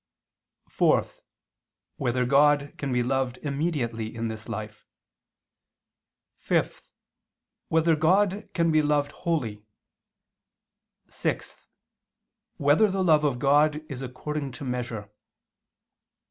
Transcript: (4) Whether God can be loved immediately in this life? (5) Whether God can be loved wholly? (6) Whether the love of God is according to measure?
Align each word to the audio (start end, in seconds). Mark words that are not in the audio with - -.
(4) 0.67 1.03
Whether 1.97 2.25
God 2.25 2.73
can 2.79 2.91
be 2.91 3.03
loved 3.03 3.37
immediately 3.43 4.15
in 4.15 4.29
this 4.29 4.49
life? 4.49 4.87
(5) 6.39 6.81
Whether 7.67 7.95
God 7.95 8.49
can 8.55 8.71
be 8.71 8.81
loved 8.81 9.11
wholly? 9.11 9.63
(6) 11.11 11.67
Whether 12.57 12.89
the 12.89 13.03
love 13.03 13.23
of 13.23 13.37
God 13.37 13.83
is 13.87 14.01
according 14.01 14.53
to 14.53 14.63
measure? 14.65 15.11